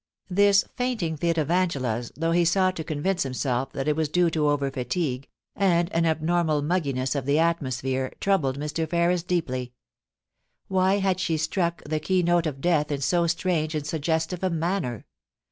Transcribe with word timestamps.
This 0.31 0.65
fainting 0.77 1.15
fit 1.15 1.37
of 1.37 1.51
Angela's, 1.51 2.11
though 2.15 2.31
he 2.31 2.43
sought 2.43 2.75
to 2.77 2.83
convince 2.83 3.21
himself 3.21 3.71
that 3.73 3.87
it 3.87 3.95
was 3.95 4.09
due 4.09 4.31
to 4.31 4.49
over 4.49 4.71
fatigue, 4.71 5.29
and 5.55 5.93
an 5.93 6.07
abnormal 6.07 6.63
mugginess 6.63 7.13
of 7.13 7.27
the 7.27 7.37
atmosphere, 7.37 8.11
troubled 8.19 8.57
Mr. 8.59 8.89
Ferris 8.89 9.21
deeply. 9.21 9.73
Why 10.67 10.95
had 10.97 11.19
she 11.19 11.37
struck 11.37 11.83
the 11.83 11.99
key 11.99 12.23
note 12.23 12.47
of 12.47 12.61
death 12.61 12.91
in 12.91 13.01
so 13.01 13.27
strange 13.27 13.75
and 13.75 13.85
suggestive 13.85 14.41
a 14.43 14.49
manner 14.49 15.05